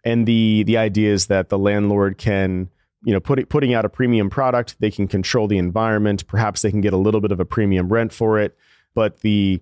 [0.05, 2.69] And the the idea is that the landlord can
[3.05, 6.71] you know put, putting out a premium product they can control the environment perhaps they
[6.71, 8.57] can get a little bit of a premium rent for it
[8.95, 9.61] but the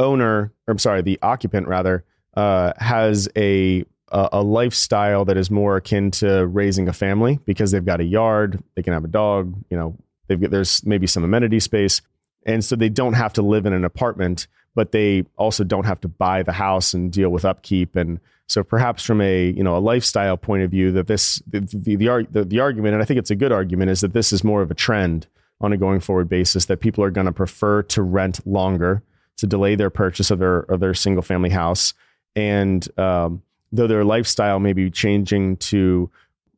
[0.00, 5.76] owner, or I'm sorry, the occupant rather, uh, has a a lifestyle that is more
[5.76, 9.54] akin to raising a family because they've got a yard, they can have a dog,
[9.70, 9.96] you know,
[10.26, 12.02] they've got, there's maybe some amenity space,
[12.44, 16.00] and so they don't have to live in an apartment, but they also don't have
[16.00, 17.96] to buy the house and deal with upkeep.
[17.96, 21.60] And so perhaps from a you know a lifestyle point of view, that this the
[21.60, 24.32] the, the, the, the argument, and I think it's a good argument, is that this
[24.32, 25.28] is more of a trend
[25.60, 29.02] on a going forward basis that people are going to prefer to rent longer
[29.36, 31.94] to delay their purchase of their of their single family house,
[32.34, 33.42] and um,
[33.72, 36.10] though their lifestyle may be changing to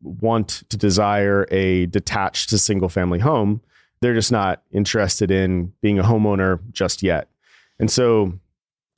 [0.02, 3.60] want to desire a detached to single family home,
[4.00, 7.28] they're just not interested in being a homeowner just yet.
[7.78, 8.32] And so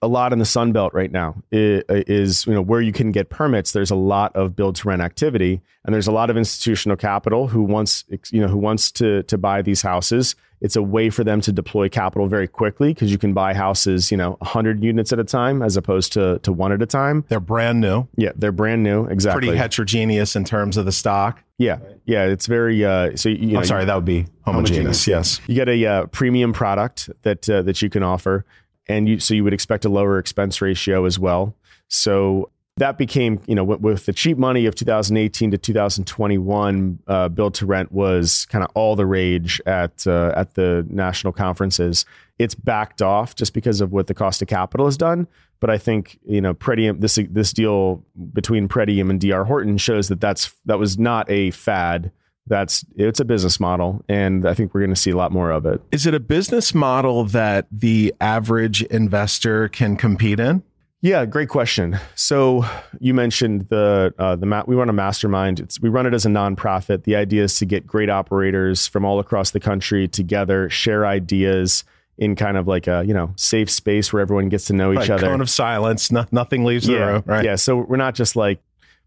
[0.04, 3.30] a lot in the Sun Belt right now is, you know where you can get
[3.30, 3.72] permits.
[3.72, 7.48] There's a lot of build to rent activity, and there's a lot of institutional capital
[7.48, 10.36] who wants you know who wants to to buy these houses.
[10.60, 14.10] It's a way for them to deploy capital very quickly because you can buy houses
[14.10, 17.24] you know 100 units at a time as opposed to to one at a time.
[17.28, 18.06] They're brand new.
[18.16, 19.06] Yeah, they're brand new.
[19.06, 19.48] Exactly.
[19.48, 21.42] Pretty heterogeneous in terms of the stock.
[21.56, 22.84] Yeah, yeah, it's very.
[22.84, 25.04] Uh, so you know, I'm sorry, that would be homogeneous.
[25.04, 25.06] homogeneous.
[25.06, 28.44] Yes, you get a uh, premium product that uh, that you can offer
[28.87, 31.55] and you, so you would expect a lower expense ratio as well.
[31.88, 37.55] So that became, you know, with, the cheap money of 2018 to 2021, uh, build
[37.55, 42.05] to rent was kind of all the rage at uh, at the national conferences.
[42.38, 45.29] It's backed off just because of what the cost of capital has done.
[45.61, 50.09] But I think you know, Pretium, this this deal between Pretium and DR Horton shows
[50.09, 52.11] that that's that was not a fad
[52.46, 55.50] that's it's a business model and i think we're going to see a lot more
[55.50, 60.62] of it is it a business model that the average investor can compete in
[61.00, 62.64] yeah great question so
[63.00, 66.26] you mentioned the uh, the ma- we run a mastermind it's, we run it as
[66.26, 70.68] a nonprofit the idea is to get great operators from all across the country together
[70.68, 71.85] share ideas
[72.16, 74.98] in kind of like a you know safe space where everyone gets to know each
[74.98, 75.26] right, other.
[75.26, 76.12] Cone of silence.
[76.12, 77.22] No, nothing leaves yeah, the room.
[77.26, 77.44] Right.
[77.44, 77.57] Yeah.
[77.57, 78.61] So we're not just like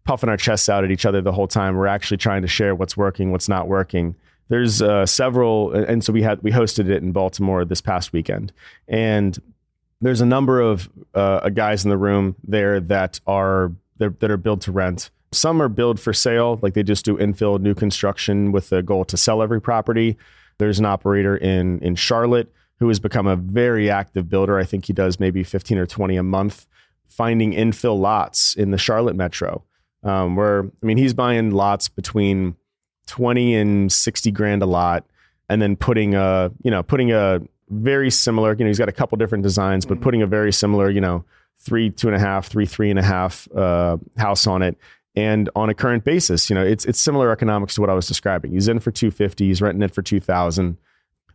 [0.08, 1.76] puffing our chests out at each other the whole time.
[1.76, 4.16] We're actually trying to share what's working, what's not working.
[4.48, 8.50] There's uh, several, and so we had we hosted it in Baltimore this past weekend,
[8.88, 9.38] and
[10.00, 14.62] there's a number of uh, guys in the room there that are that are built
[14.62, 15.10] to rent.
[15.32, 19.04] Some are built for sale, like they just do infill new construction with the goal
[19.04, 20.16] to sell every property.
[20.56, 24.58] There's an operator in in Charlotte who has become a very active builder.
[24.58, 26.66] I think he does maybe 15 or 20 a month,
[27.08, 29.64] finding infill lots in the Charlotte metro
[30.08, 32.56] um, where I mean he's buying lots between
[33.06, 35.04] twenty and sixty grand a lot,
[35.48, 37.40] and then putting a you know putting a
[37.70, 40.04] very similar you know he's got a couple different designs, but mm-hmm.
[40.04, 41.24] putting a very similar you know
[41.56, 44.76] three two and a half three three and a half uh, house on it.
[45.16, 48.06] And on a current basis, you know, it's it's similar economics to what I was
[48.06, 48.52] describing.
[48.52, 50.76] He's in for 250, he's renting it for 2000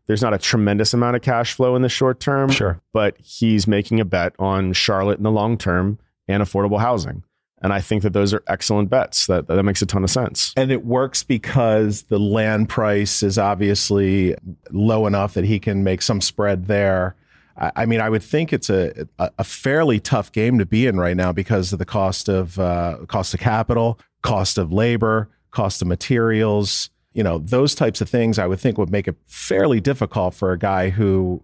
[0.08, 2.50] there's not a tremendous amount of cash flow in the short term.
[2.52, 2.82] Sure.
[2.92, 7.24] But he's making a bet on Charlotte in the long term and affordable housing.
[7.64, 9.26] And I think that those are excellent bets.
[9.28, 10.54] That that makes a ton of sense.
[10.58, 14.36] And it works because the land price is obviously
[14.72, 17.16] low enough that he can make some spread there.
[17.56, 21.16] I mean, I would think it's a a fairly tough game to be in right
[21.16, 25.88] now because of the cost of uh, cost of capital, cost of labor, cost of
[25.88, 26.90] materials.
[27.14, 28.40] You know, those types of things.
[28.40, 31.44] I would think would make it fairly difficult for a guy who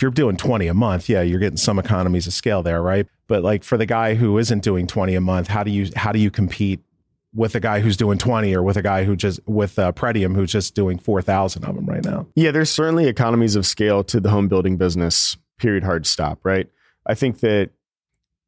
[0.00, 3.06] if you're doing 20 a month, yeah, you're getting some economies of scale there, right?
[3.28, 6.10] But like for the guy who isn't doing 20 a month, how do you how
[6.10, 6.80] do you compete
[7.34, 10.34] with a guy who's doing 20 or with a guy who just with uh, Pretium
[10.34, 12.26] who's just doing 4,000 of them right now?
[12.34, 15.36] Yeah, there's certainly economies of scale to the home building business.
[15.58, 15.84] Period.
[15.84, 16.38] Hard stop.
[16.44, 16.70] Right.
[17.04, 17.68] I think that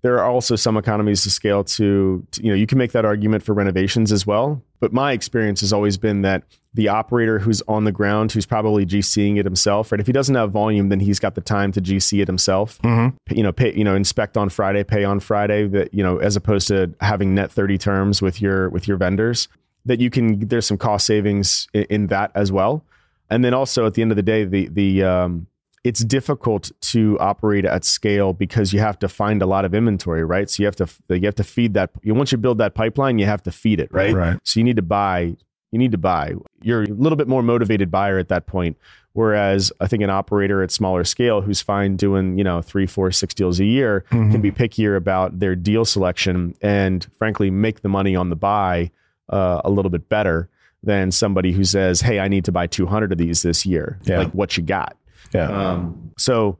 [0.02, 3.04] there are also some economies of scale to, to, you know, you can make that
[3.04, 4.60] argument for renovations as well.
[4.80, 6.42] But my experience has always been that
[6.74, 10.00] the operator who's on the ground, who's probably GCing it himself, right?
[10.00, 12.80] If he doesn't have volume, then he's got the time to GC it himself.
[12.82, 13.36] Mm-hmm.
[13.36, 15.68] You know, pay, you know, inspect on Friday, pay on Friday.
[15.68, 19.48] That you know, as opposed to having net thirty terms with your with your vendors,
[19.84, 20.48] that you can.
[20.48, 22.84] There's some cost savings in, in that as well.
[23.30, 25.46] And then also at the end of the day, the the um,
[25.84, 30.24] it's difficult to operate at scale because you have to find a lot of inventory,
[30.24, 30.48] right?
[30.48, 31.90] So you have to you have to feed that.
[32.04, 34.14] Once you build that pipeline, you have to feed it, right?
[34.14, 34.38] Right.
[34.44, 35.36] So you need to buy.
[35.72, 36.34] You need to buy.
[36.62, 38.76] You're a little bit more motivated buyer at that point.
[39.14, 43.10] Whereas I think an operator at smaller scale who's fine doing, you know, three, four,
[43.10, 44.32] six deals a year mm-hmm.
[44.32, 48.90] can be pickier about their deal selection and frankly make the money on the buy
[49.28, 50.48] uh, a little bit better
[50.82, 53.98] than somebody who says, Hey, I need to buy 200 of these this year.
[54.04, 54.18] Yeah.
[54.18, 54.96] Like what you got.
[55.34, 55.48] Yeah.
[55.48, 56.58] Um, so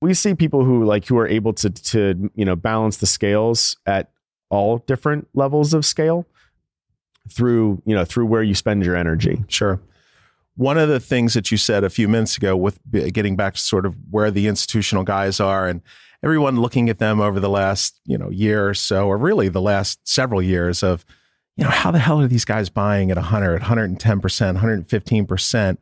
[0.00, 3.76] we see people who like who are able to to you know balance the scales
[3.86, 4.10] at
[4.50, 6.26] all different levels of scale
[7.30, 9.44] through you know through where you spend your energy.
[9.48, 9.80] Sure.
[10.56, 12.78] one of the things that you said a few minutes ago with
[13.12, 15.82] getting back to sort of where the institutional guys are and
[16.24, 19.60] everyone looking at them over the last, you know, year or so, or really the
[19.60, 21.04] last several years of,
[21.56, 25.78] you know, how the hell are these guys buying at 100, 110%, 115%?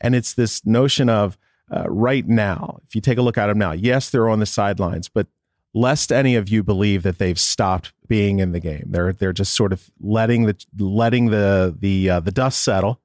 [0.00, 1.36] And it's this notion of
[1.72, 4.46] uh, right now, if you take a look at them now, yes, they're on the
[4.46, 5.26] sidelines, but
[5.74, 8.84] lest any of you believe that they've stopped being in the game.
[8.88, 13.00] They're they're just sort of letting the letting the the uh, the dust settle,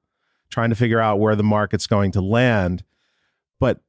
[0.50, 2.84] trying to figure out where the market's going to land.
[3.60, 3.80] But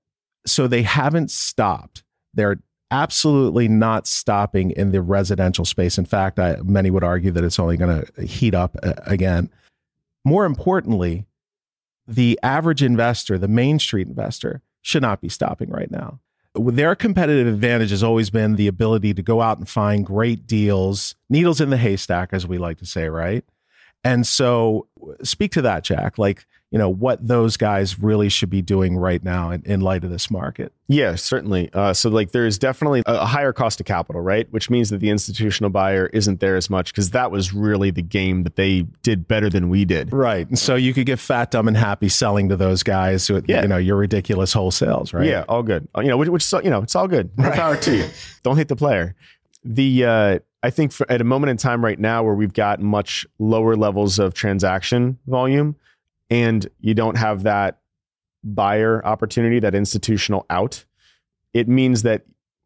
[0.46, 2.04] so they haven't stopped.
[2.34, 2.60] They're
[2.90, 5.98] absolutely not stopping in the residential space.
[5.98, 9.50] In fact, I, many would argue that it's only going to heat up uh, again.
[10.24, 11.26] More importantly,
[12.06, 16.20] the average investor, the Main Street investor, should not be stopping right now
[16.54, 21.14] their competitive advantage has always been the ability to go out and find great deals,
[21.28, 23.44] needles in the haystack, as we like to say, right?
[24.04, 24.86] And so,
[25.22, 26.18] speak to that, Jack.
[26.18, 30.04] Like, you know, what those guys really should be doing right now in, in light
[30.04, 30.72] of this market.
[30.86, 31.70] Yeah, certainly.
[31.72, 34.50] Uh, so, like, there's definitely a higher cost of capital, right?
[34.52, 38.02] Which means that the institutional buyer isn't there as much because that was really the
[38.02, 40.12] game that they did better than we did.
[40.12, 40.46] Right.
[40.46, 43.62] And so you could get fat, dumb, and happy selling to those guys who, yeah.
[43.62, 45.26] you know, your ridiculous wholesales, right?
[45.26, 45.88] Yeah, all good.
[45.96, 47.30] Uh, you know, which, which you know, it's all good.
[47.38, 47.54] Right.
[47.54, 48.08] power to you.
[48.42, 49.14] Don't hate the player.
[49.64, 52.80] The, uh, I think for, at a moment in time right now where we've got
[52.80, 55.76] much lower levels of transaction volume
[56.30, 57.80] and you don't have that
[58.44, 60.84] buyer opportunity, that institutional out,
[61.54, 62.22] it means that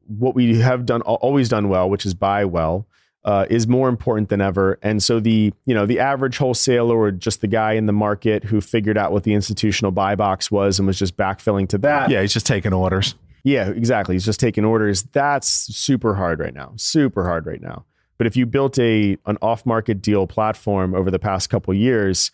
[0.06, 2.86] what we have done always done well, which is buy well,
[3.24, 4.78] uh, is more important than ever.
[4.82, 8.44] And so the you know the average wholesaler or just the guy in the market
[8.44, 12.10] who figured out what the institutional buy box was and was just backfilling to that.
[12.10, 13.14] Yeah, he's just taking orders.
[13.44, 14.14] Yeah, exactly.
[14.14, 15.02] He's just taking orders.
[15.04, 16.72] That's super hard right now.
[16.76, 17.84] Super hard right now.
[18.18, 22.30] But if you built a an off market deal platform over the past couple years,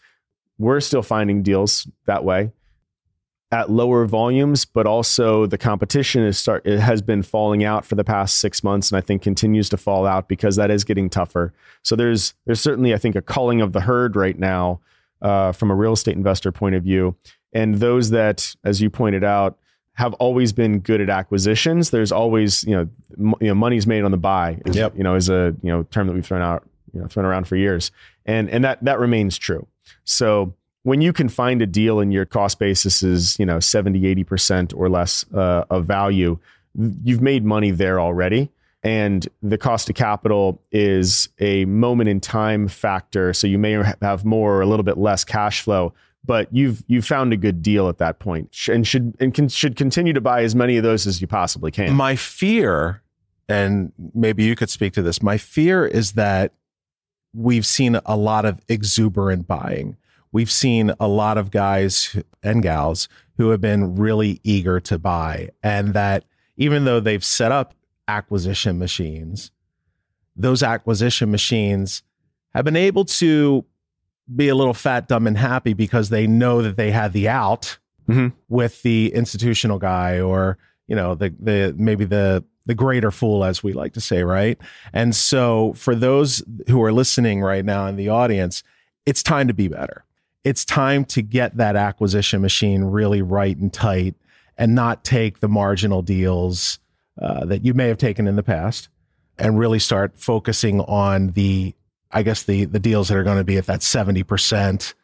[0.59, 2.51] we're still finding deals that way
[3.51, 7.95] at lower volumes, but also the competition is start it has been falling out for
[7.95, 11.09] the past six months, and I think continues to fall out because that is getting
[11.09, 11.55] tougher.
[11.83, 14.81] So there's there's certainly I think a culling of the herd right now
[15.23, 17.17] uh, from a real estate investor point of view,
[17.53, 19.59] and those that, as you pointed out,
[19.95, 21.91] have always been good at acquisitions.
[21.91, 24.61] There's always, you know, m- you know, money's made on the buy.
[24.67, 24.95] Is, yep.
[24.97, 27.49] You know, is a you know term that we've thrown out, you know, thrown around
[27.49, 27.93] for years,
[28.27, 29.67] and and that that remains true.
[30.05, 34.07] So when you can find a deal and your cost basis is you know 70,
[34.07, 36.39] 80 percent or less uh, of value,
[36.75, 38.51] you've made money there already.
[38.85, 43.33] And the cost of capital is a moment in time factor.
[43.35, 45.93] So you may have more or a little bit less cash flow
[46.25, 49.77] but you've you've found a good deal at that point and should and can, should
[49.77, 51.95] continue to buy as many of those as you possibly can.
[51.95, 53.03] My fear,
[53.49, 55.23] and maybe you could speak to this.
[55.23, 56.53] My fear is that
[57.33, 59.97] we've seen a lot of exuberant buying.
[60.33, 65.51] We've seen a lot of guys and gals who have been really eager to buy,
[65.63, 66.25] and that
[66.57, 67.75] even though they've set up
[68.07, 69.51] acquisition machines,
[70.37, 72.03] those acquisition machines
[72.55, 73.65] have been able to
[74.35, 77.79] be a little fat, dumb, and happy because they know that they had the out
[78.09, 78.29] mm-hmm.
[78.49, 83.63] with the institutional guy or you know the the maybe the the greater fool as
[83.63, 84.59] we like to say right
[84.93, 88.63] and so for those who are listening right now in the audience
[89.05, 90.05] it's time to be better
[90.45, 94.15] it's time to get that acquisition machine really right and tight
[94.57, 96.79] and not take the marginal deals
[97.21, 98.89] uh, that you may have taken in the past
[99.39, 101.75] and really start focusing on the
[102.11, 104.95] I guess the the deals that are going to be at that seventy percent.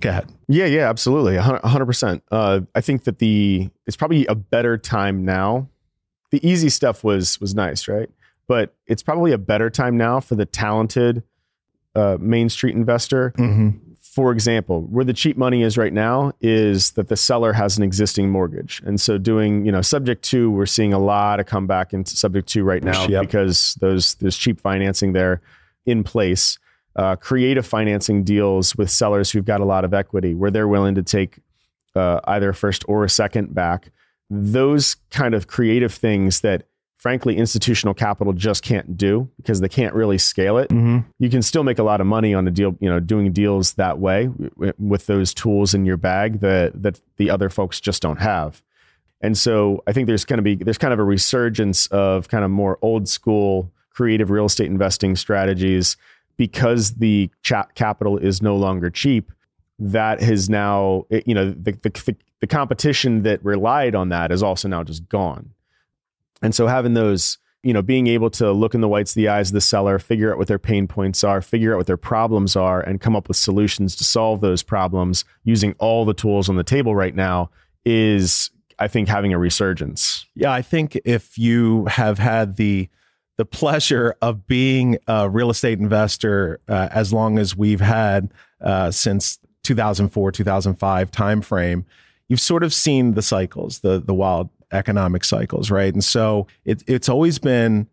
[0.00, 0.32] Go ahead.
[0.48, 2.22] Yeah, yeah, absolutely, hundred percent.
[2.30, 5.68] Uh, I think that the it's probably a better time now.
[6.34, 8.10] The easy stuff was was nice, right?
[8.48, 11.22] But it's probably a better time now for the talented
[11.94, 13.32] uh, Main Street investor.
[13.38, 13.92] Mm-hmm.
[14.00, 17.84] For example, where the cheap money is right now is that the seller has an
[17.84, 21.92] existing mortgage, and so doing you know subject to we're seeing a lot of comeback
[21.92, 23.22] into subject to right now yep.
[23.22, 25.40] because those there's cheap financing there
[25.86, 26.58] in place,
[26.96, 30.96] uh, creative financing deals with sellers who've got a lot of equity where they're willing
[30.96, 31.38] to take
[31.94, 33.92] uh, either a first or a second back.
[34.30, 36.66] Those kind of creative things that
[37.04, 40.70] frankly institutional capital just can't do because they can't really scale it.
[40.70, 41.00] Mm-hmm.
[41.18, 43.74] You can still make a lot of money on a deal, you know, doing deals
[43.74, 44.30] that way
[44.78, 48.62] with those tools in your bag that that the other folks just don't have.
[49.20, 52.42] And so I think there's going to be there's kind of a resurgence of kind
[52.42, 55.98] of more old school creative real estate investing strategies
[56.38, 57.30] because the
[57.74, 59.30] capital is no longer cheap
[59.78, 64.68] that has now you know the, the, the competition that relied on that is also
[64.68, 65.52] now just gone
[66.42, 69.28] and so having those you know, being able to look in the whites of the
[69.28, 71.96] eyes of the seller, figure out what their pain points are, figure out what their
[71.96, 76.50] problems are, and come up with solutions to solve those problems using all the tools
[76.50, 77.50] on the table right now
[77.86, 80.26] is, I think, having a resurgence.
[80.34, 82.88] Yeah, I think if you have had the
[83.36, 88.92] the pleasure of being a real estate investor uh, as long as we've had uh,
[88.92, 91.84] since 2004 2005 timeframe
[92.28, 96.82] you've sort of seen the cycles the the wild economic cycles right and so it,
[96.86, 97.88] it's always been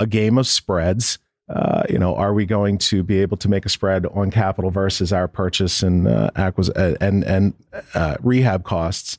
[0.00, 3.66] a game of spreads uh, you know, are we going to be able to make
[3.66, 7.52] a spread on capital versus our purchase and uh, acquis- uh, and and
[7.92, 9.18] uh, rehab costs?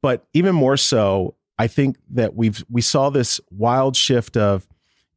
[0.00, 4.66] But even more so, I think that we've we saw this wild shift of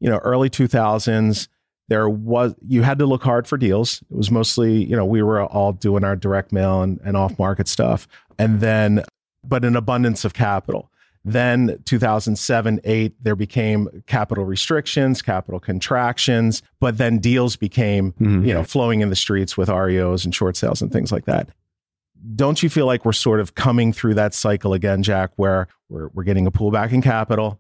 [0.01, 1.47] you know, early 2000s,
[1.91, 4.01] there was, you had to look hard for deals.
[4.09, 7.37] It was mostly, you know, we were all doing our direct mail and, and off
[7.37, 8.07] market stuff.
[8.39, 9.03] And then,
[9.43, 10.89] but an abundance of capital.
[11.25, 18.45] Then 2007, 8, there became capital restrictions, capital contractions, but then deals became, mm-hmm.
[18.45, 21.49] you know, flowing in the streets with REOs and short sales and things like that.
[22.37, 26.07] Don't you feel like we're sort of coming through that cycle again, Jack, where we're,
[26.13, 27.59] we're getting a pullback in capital?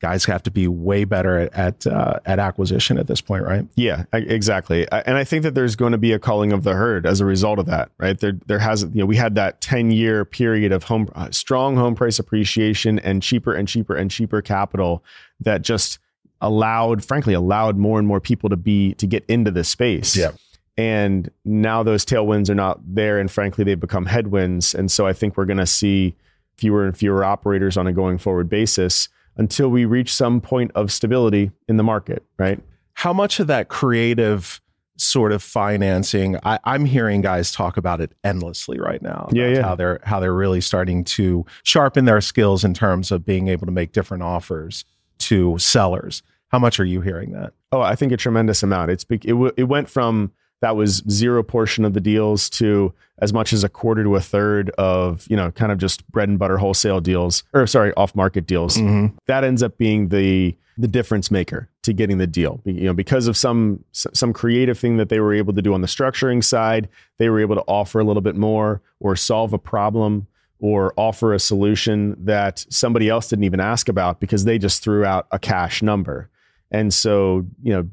[0.00, 3.66] Guys have to be way better at at, uh, at acquisition at this point, right?
[3.76, 4.90] Yeah, exactly.
[4.90, 7.24] And I think that there's going to be a culling of the herd as a
[7.26, 8.18] result of that, right?
[8.18, 11.76] There there has you know we had that 10 year period of home uh, strong
[11.76, 15.04] home price appreciation and cheaper and cheaper and cheaper capital
[15.40, 15.98] that just
[16.40, 20.16] allowed frankly allowed more and more people to be to get into this space.
[20.16, 20.32] Yeah.
[20.76, 25.12] And now those tailwinds are not there and frankly they've become headwinds and so I
[25.12, 26.16] think we're going to see
[26.56, 30.92] fewer and fewer operators on a going forward basis until we reach some point of
[30.92, 32.60] stability in the market, right?
[32.94, 34.60] How much of that creative
[35.00, 39.28] sort of financing I, am hearing guys talk about it endlessly right now.
[39.32, 39.62] Yeah, yeah.
[39.62, 43.66] How they're how they're really starting to sharpen their skills in terms of being able
[43.66, 44.84] to make different offers
[45.20, 46.22] to sellers.
[46.48, 47.52] How much are you hearing that?
[47.72, 48.90] Oh, I think a tremendous amount.
[48.90, 53.52] It's it, it went from that was zero portion of the deals to as much
[53.52, 56.58] as a quarter to a third of you know kind of just bread and butter
[56.58, 58.76] wholesale deals or sorry off market deals.
[58.76, 59.16] Mm-hmm.
[59.26, 62.60] that ends up being the the difference maker to getting the deal.
[62.64, 65.80] You know because of some some creative thing that they were able to do on
[65.80, 66.88] the structuring side
[67.18, 70.26] they were able to offer a little bit more or solve a problem
[70.58, 75.06] or offer a solution that somebody else didn't even ask about because they just threw
[75.06, 76.28] out a cash number.
[76.70, 77.88] And so you know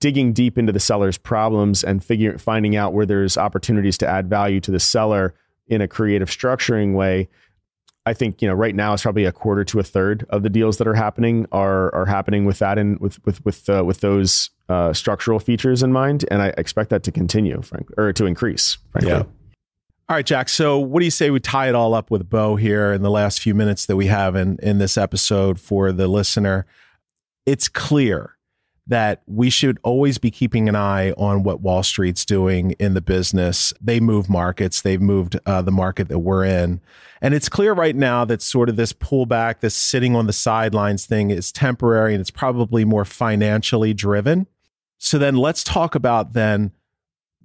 [0.00, 4.28] digging deep into the seller's problems and figuring finding out where there's opportunities to add
[4.28, 5.34] value to the seller
[5.66, 7.28] in a creative structuring way
[8.06, 10.48] I think you know right now it's probably a quarter to a third of the
[10.48, 14.00] deals that are happening are are happening with that and with with with uh, with
[14.00, 18.24] those uh, structural features in mind, and I expect that to continue, frankly, or to
[18.24, 18.78] increase.
[18.90, 19.10] Frankly.
[19.12, 19.22] Yeah.
[20.08, 20.48] All right, Jack.
[20.48, 23.10] So, what do you say we tie it all up with Bo here in the
[23.10, 26.66] last few minutes that we have in in this episode for the listener?
[27.46, 28.36] It's clear
[28.90, 33.00] that we should always be keeping an eye on what Wall Street's doing in the
[33.00, 33.72] business.
[33.80, 36.80] They move markets, they've moved uh, the market that we're in.
[37.22, 41.06] And it's clear right now that sort of this pullback, this sitting on the sidelines
[41.06, 44.48] thing is temporary and it's probably more financially driven.
[44.98, 46.72] So then let's talk about then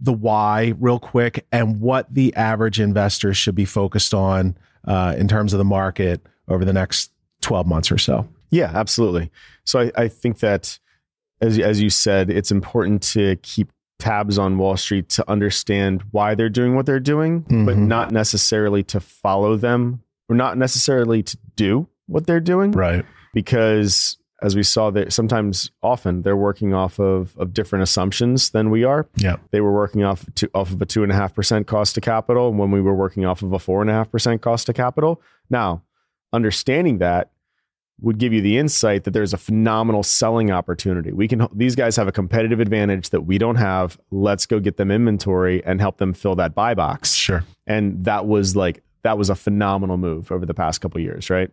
[0.01, 5.27] the why real quick and what the average investor should be focused on uh, in
[5.27, 8.27] terms of the market over the next 12 months or so.
[8.49, 9.29] Yeah, absolutely.
[9.63, 10.79] So I, I think that
[11.41, 16.35] as as you said, it's important to keep tabs on Wall Street to understand why
[16.35, 17.65] they're doing what they're doing, mm-hmm.
[17.65, 22.71] but not necessarily to follow them or not necessarily to do what they're doing.
[22.71, 23.05] Right.
[23.33, 28.69] Because as we saw that sometimes often they're working off of, of different assumptions than
[28.69, 29.07] we are.
[29.15, 29.37] Yeah.
[29.51, 32.01] They were working off to, off of a two and a half percent cost to
[32.01, 34.73] capital when we were working off of a four and a half percent cost to
[34.73, 35.21] capital.
[35.49, 35.83] Now,
[36.33, 37.31] understanding that
[38.01, 41.11] would give you the insight that there's a phenomenal selling opportunity.
[41.11, 43.97] We can these guys have a competitive advantage that we don't have.
[44.11, 47.13] Let's go get them inventory and help them fill that buy box.
[47.13, 47.43] Sure.
[47.65, 51.49] And that was like that was a phenomenal move over the past couple years, right?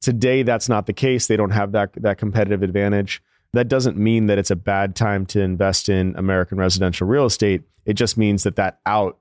[0.00, 1.26] Today that's not the case.
[1.26, 3.22] They don't have that that competitive advantage.
[3.54, 7.62] That doesn't mean that it's a bad time to invest in American residential real estate.
[7.86, 9.16] It just means that that out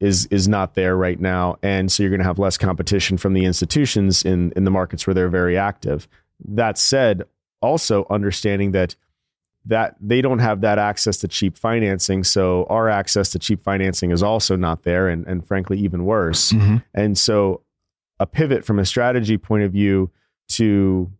[0.00, 3.34] is is not there right now, and so you're going to have less competition from
[3.34, 6.08] the institutions in in the markets where they're very active.
[6.48, 7.24] That said,
[7.60, 8.96] also understanding that
[9.66, 14.10] that they don't have that access to cheap financing, so our access to cheap financing
[14.10, 16.52] is also not there, and and frankly even worse.
[16.52, 16.76] Mm-hmm.
[16.94, 17.60] And so,
[18.18, 20.10] a pivot from a strategy point of view
[20.48, 21.10] to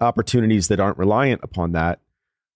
[0.00, 1.98] opportunities that aren't reliant upon that,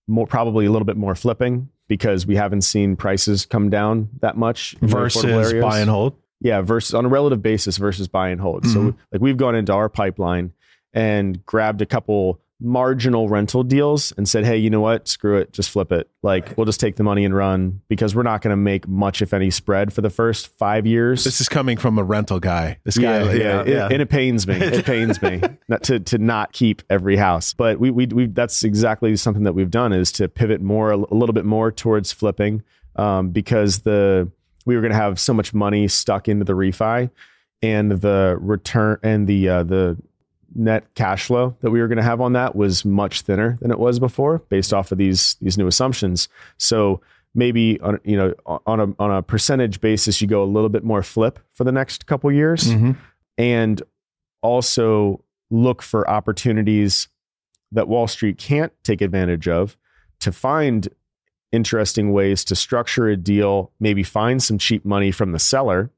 [0.07, 4.36] more probably a little bit more flipping, because we haven't seen prices come down that
[4.36, 6.14] much versus buy and hold.
[6.41, 8.62] Yeah, versus on a relative basis versus buy and hold.
[8.62, 8.91] Mm-hmm.
[8.91, 10.53] So like we've gone into our pipeline
[10.93, 15.09] and grabbed a couple marginal rental deals and said, hey, you know what?
[15.09, 15.53] Screw it.
[15.53, 16.09] Just flip it.
[16.23, 19.23] Like, we'll just take the money and run because we're not going to make much,
[19.23, 21.25] if any, spread for the first five years.
[21.25, 22.79] This is coming from a rental guy.
[22.85, 23.87] This guy, yeah, yeah, yeah.
[23.87, 24.57] It, and it pains me.
[24.57, 27.55] It pains me not to, to not keep every house.
[27.55, 30.97] But we, we, we, that's exactly something that we've done is to pivot more, a
[30.97, 32.63] little bit more towards flipping
[32.97, 34.31] um, because the,
[34.67, 37.11] we were going to have so much money stuck into the refi
[37.63, 39.97] and the return and the, uh, the,
[40.55, 43.71] net cash flow that we were going to have on that was much thinner than
[43.71, 46.29] it was before based off of these these new assumptions
[46.59, 47.01] so
[47.35, 48.35] maybe on you know
[48.67, 51.73] on a on a percentage basis you go a little bit more flip for the
[51.73, 52.93] next couple years mm-hmm.
[53.39, 53.83] and
[54.43, 57.09] also look for opportunities
[57.73, 59.77] that Wall Street can't take advantage of
[60.21, 60.89] to find
[61.53, 65.91] interesting ways to structure a deal maybe find some cheap money from the seller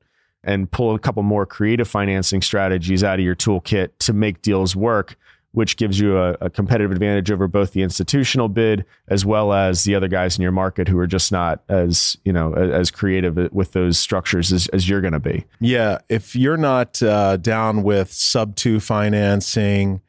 [0.44, 4.74] and pull a couple more creative financing strategies out of your toolkit to make deals
[4.74, 5.16] work,
[5.52, 9.84] which gives you a, a, competitive advantage over both the institutional bid as well as
[9.84, 13.52] the other guys in your market who are just not as you know as creative
[13.52, 15.44] with those structures as, as you're going to be.
[15.60, 20.00] Yeah, if you're not uh, down with sub two financing.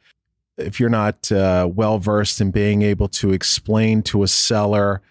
[0.55, 5.01] If you're not uh, well versed in being able to explain to a seller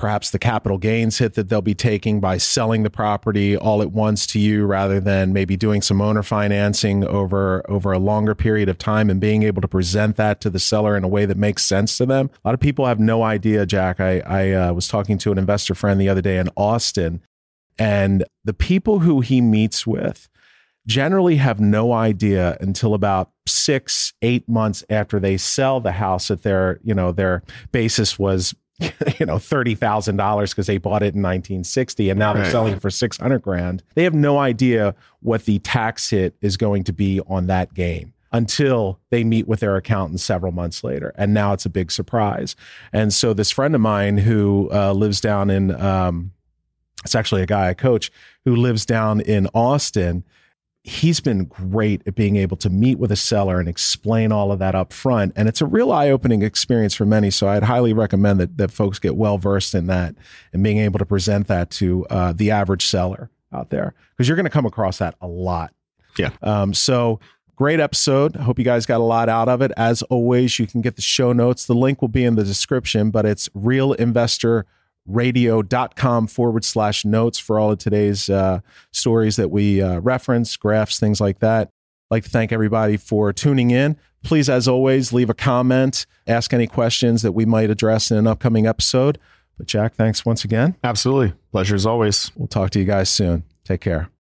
[0.00, 3.92] perhaps the capital gains hit that they'll be taking by selling the property all at
[3.92, 8.66] once to you rather than maybe doing some owner financing over over a longer period
[8.70, 11.36] of time and being able to present that to the seller in a way that
[11.36, 12.30] makes sense to them.
[12.42, 14.00] A lot of people have no idea, Jack.
[14.00, 17.20] I, I uh, was talking to an investor friend the other day in Austin,
[17.78, 20.30] and the people who he meets with
[20.86, 26.42] generally have no idea until about six, eight months after they sell the house that
[26.42, 28.54] their, you know, their basis was
[29.18, 32.52] you know thirty thousand dollars because they bought it in 1960 and now they're right.
[32.52, 33.82] selling for 600 grand.
[33.94, 38.12] They have no idea what the tax hit is going to be on that gain
[38.32, 42.54] until they meet with their accountant several months later, and now it's a big surprise.
[42.92, 46.32] And so this friend of mine who uh, lives down in um,
[47.04, 48.10] it's actually a guy I coach
[48.44, 50.24] who lives down in Austin
[50.82, 54.58] he's been great at being able to meet with a seller and explain all of
[54.58, 55.32] that up front.
[55.36, 57.30] And it's a real eye opening experience for many.
[57.30, 60.14] So I'd highly recommend that, that folks get well versed in that
[60.52, 64.36] and being able to present that to uh, the average seller out there because you're
[64.36, 65.74] going to come across that a lot.
[66.16, 66.30] Yeah.
[66.42, 67.20] Um, so
[67.56, 68.36] great episode.
[68.36, 69.72] I hope you guys got a lot out of it.
[69.76, 71.66] As always, you can get the show notes.
[71.66, 74.64] The link will be in the description, but it's real investor
[75.06, 78.60] radio.com forward slash notes for all of today's uh,
[78.92, 81.68] stories that we uh, reference, graphs, things like that.
[81.68, 83.96] I'd like to thank everybody for tuning in.
[84.22, 88.26] Please, as always, leave a comment, ask any questions that we might address in an
[88.26, 89.18] upcoming episode.
[89.56, 90.76] But Jack, thanks once again.
[90.84, 91.34] Absolutely.
[91.52, 92.30] Pleasure as always.
[92.36, 93.44] We'll talk to you guys soon.
[93.64, 94.10] Take care.